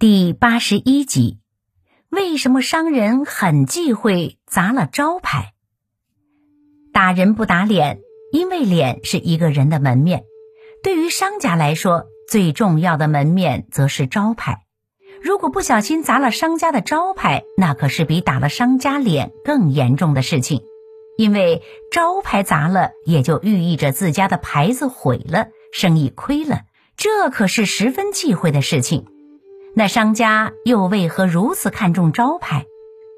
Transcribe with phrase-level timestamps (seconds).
[0.00, 1.40] 第八十一集：
[2.08, 5.52] 为什么商人很忌讳砸了招牌？
[6.90, 8.00] 打人不打脸，
[8.32, 10.24] 因为脸是一个人的门面。
[10.82, 14.62] 对于商家来说，最重要的门面则是招牌。
[15.22, 20.62] 如果不小心砸了商家的招牌，那可是比打了商家脸更严重的事情。
[21.18, 21.62] 因为
[21.92, 26.62] 招牌砸了，也就寓意着自家的牌子毁了，生意亏了，
[26.96, 29.04] 这可是十分忌讳的事情。
[29.74, 32.66] 那商家又为何如此看重招牌？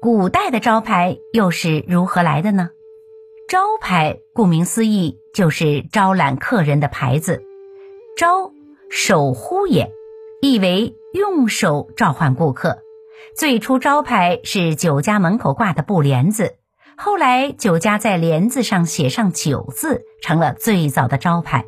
[0.00, 2.70] 古代的招牌又是如何来的呢？
[3.48, 7.42] 招牌顾名思义，就是招揽客人的牌子。
[8.16, 8.52] 招，
[8.90, 9.90] 手呼也，
[10.40, 12.78] 意为用手召唤顾客。
[13.36, 16.56] 最初招牌是酒家门口挂的布帘子。
[16.96, 21.66] 后来，酒家在帘子上写上“酒”字，成了最早的招牌。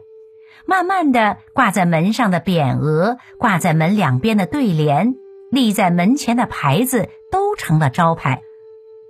[0.67, 5.15] 慢慢的，挂在门上的匾额、挂在门两边的对联、
[5.51, 8.43] 立在门前的牌子，都成了招牌。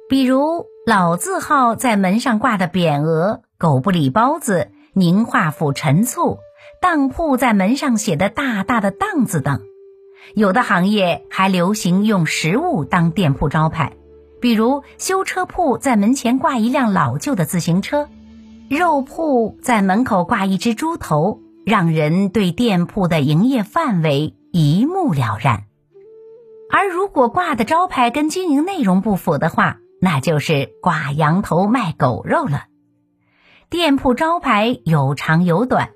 [0.08, 6.39] 比如老字号在门上挂的匾额“狗不理包子”“宁化府陈醋”，
[6.80, 9.61] 当铺在门上写的大大的“当”字等。
[10.34, 13.92] 有的行业还流行用实物当店铺招牌。
[14.41, 18.08] 比如修车铺在门前挂一辆老旧的自行车，
[18.70, 25.64] 肉铺在门口挂一只猪头，让人对店铺的营业范围一目了然。
[26.72, 32.64] 而如果挂的招牌跟经营内容不符的话，那就是挂羊头卖狗肉了。
[33.69, 35.91] 店铺招牌有长有短，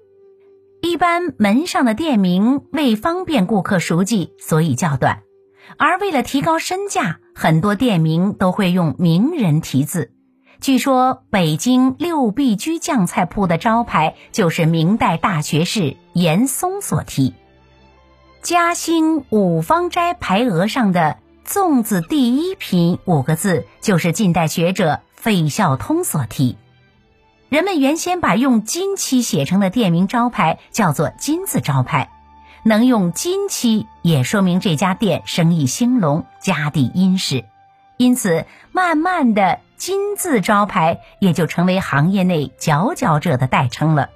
[0.81, 5.23] 一般门上的店名为方便顾客熟记，所以较短。
[5.77, 10.14] 而为了提高身价，很多店名都会用名人题字。
[10.65, 17.34] 据说北京六必居酱菜铺的招牌就是明代大学士严嵩所题。
[18.41, 26.56] 嘉兴五芳斋牌额上的“粽子第一品”五个字，就是近代学者费孝通所题。
[27.50, 32.09] 人们原先把用金漆写成的店名招牌叫做金字招牌。
[32.62, 37.44] 能用金漆，也说明这家店生意兴隆，家底殷实，
[37.99, 44.11] 因此慢慢的金字招牌也就成为行业内佼佼者的代称了。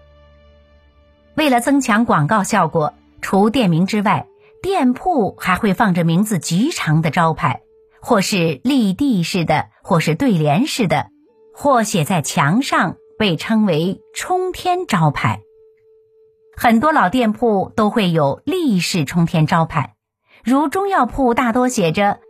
[1.34, 4.26] 为了增强广告效果，除店名之外，
[4.62, 7.60] 店铺还会放着名字极长的招牌，
[8.00, 11.06] 或是立地式的，或是对联式的，
[11.54, 15.42] 或写在墙上，被称为冲天招牌。
[16.56, 19.94] 很多老店铺都会有立式冲天招牌，
[20.42, 22.18] 如中药铺大多写着“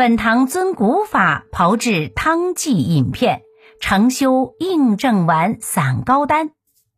[0.00, 3.42] 本堂遵古法炮制汤剂饮片，
[3.82, 6.52] 承修应正丸散膏丹，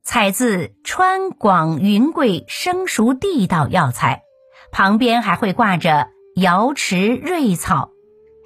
[0.05, 4.23] 采自川广云贵生熟地道药材”，
[4.71, 6.11] 旁边还会挂着
[6.41, 7.91] “瑶池瑞草，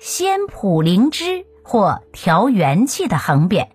[0.01, 3.67] 仙普灵芝或调元气”的横匾。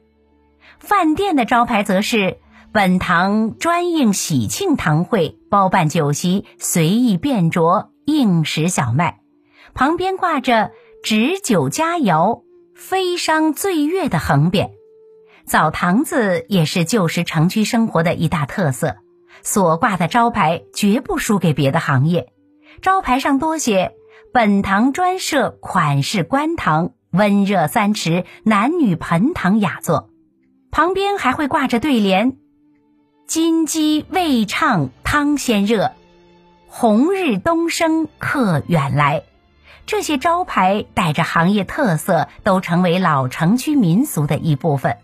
[0.80, 2.40] 饭店的招牌则是。
[2.74, 9.21] 本堂专应喜庆堂会包办酒席，随意便酌，应时小麦。
[9.74, 10.72] 旁边挂着
[11.04, 12.44] “执酒佳肴，
[12.76, 14.72] 飞觞醉月”的横匾。
[15.46, 18.98] 澡堂子也是旧时城区生活的一大特色，
[19.42, 22.32] 所挂的招牌绝不输给别的行业。
[22.82, 23.94] 招牌上多写
[24.32, 30.10] “本堂专设款式官堂，温热三池，男女盆堂雅座”。
[30.72, 32.38] 旁边还会挂着对联。
[33.28, 35.92] 金鸡未唱汤先热，
[36.68, 39.24] 红日东升客远来。
[39.92, 44.96] 这些招牌带着行业特色，都成为老城区民俗的一部分。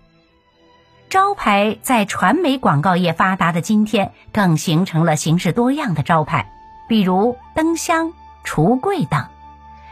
[1.09, 6.49] 招牌在传媒广告业发达的今天，更形成了形式多样的招牌，
[6.87, 8.13] 比如灯箱、
[8.45, 9.25] 橱柜等。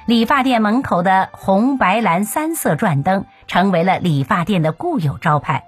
[0.06, 5.66] 理发店门口的红、白、蓝三色转灯，成为了理发店的固有招牌。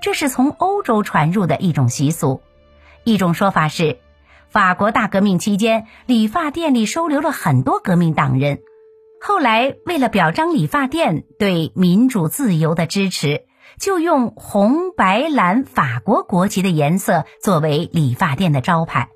[0.00, 2.40] 这是从欧洲传入的一种习俗。
[3.04, 3.98] 一种说法是，
[4.52, 8.60] 法国大革命期间，理发店里收留了很多革命党人。
[9.18, 13.46] 后来，为了表彰理发店对民主自由的支持，
[13.78, 19.08] 就用红、白、蓝法国国旗的颜色作为理发店的招牌。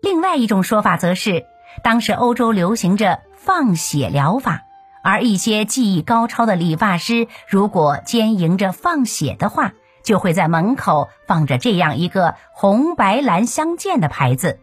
[0.00, 1.42] 另外一种说法则是，
[1.82, 4.60] 当时欧洲流行着放血疗法，
[5.02, 9.72] 而一些技艺高超的理发师如果兼营着放血的话。
[10.02, 14.58] 就会在门口放着这样一个红白蓝相间的牌子，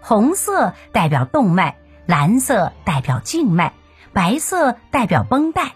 [0.00, 1.76] 红色代表动脉，
[2.06, 3.72] 蓝色代表静脉，
[4.12, 5.72] 白色代表绷带。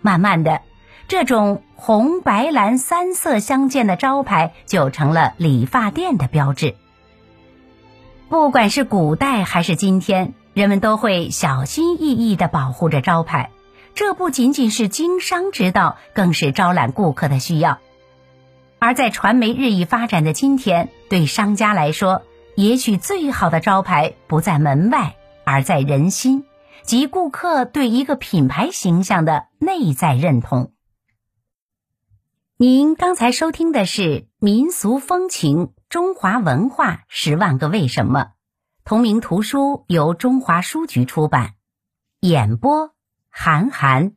[0.00, 0.62] 慢慢的，
[1.08, 6.74] 这种红白蓝三色相间的招牌就成了理发店的标志。
[8.28, 13.50] 不管是古代还是今天，人们都会小心翼翼地保护着招牌。
[13.94, 17.78] 这不仅仅是经商之道，更是招揽顾客的需要。
[18.84, 22.22] 而在传媒日益发展的今天，对商家来说，
[22.56, 25.14] 也许最好的招牌不在门外，
[25.44, 26.44] 而在人心，
[26.82, 30.72] 即顾客对一个品牌形象的内在认同。
[32.56, 34.02] 您刚才收听的是
[34.40, 38.20] 《民俗风情：中华文化十万个为什么》，
[38.84, 41.52] 同名图书由中华书局出版，
[42.18, 42.90] 演播。
[43.30, 44.14] 韩寒。